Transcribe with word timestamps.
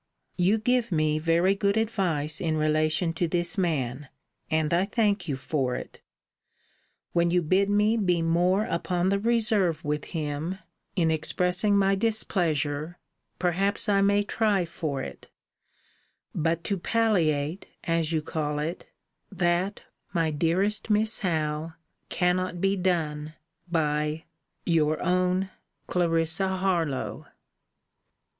You 0.35 0.57
give 0.57 0.91
me 0.91 1.19
very 1.19 1.53
good 1.53 1.77
advice 1.77 2.41
in 2.41 2.57
relation 2.57 3.13
to 3.13 3.27
this 3.27 3.55
man; 3.55 4.09
and 4.49 4.73
I 4.73 4.83
thank 4.85 5.27
you 5.27 5.35
for 5.35 5.75
it. 5.75 6.01
When 7.13 7.29
you 7.29 7.43
bid 7.43 7.69
me 7.69 7.97
be 7.97 8.23
more 8.23 8.65
upon 8.65 9.09
the 9.09 9.19
reserve 9.19 9.85
with 9.85 10.05
him 10.05 10.57
in 10.95 11.11
expressing 11.11 11.77
my 11.77 11.93
displeasure, 11.93 12.97
perhaps 13.37 13.87
I 13.87 14.01
may 14.01 14.23
try 14.23 14.65
for 14.65 15.03
it: 15.03 15.27
but 16.33 16.63
to 16.63 16.79
palliate, 16.79 17.67
as 17.83 18.11
you 18.11 18.23
call 18.23 18.57
it, 18.57 18.87
that, 19.31 19.83
my 20.13 20.31
dearest 20.31 20.89
Miss 20.89 21.19
Howe, 21.19 21.73
cannot 22.09 22.59
be 22.59 22.75
done, 22.75 23.35
by 23.71 24.23
Your 24.65 24.99
own, 25.03 25.51
CLARISSA 25.85 26.57
HARLOWE. 26.57 27.27